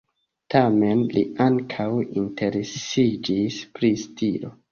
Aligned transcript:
Tamen 0.53 1.03
li 1.15 1.21
ankaŭ 1.45 1.85
interesiĝis 2.23 3.59
pri 3.77 3.95
stilo. 4.07 4.53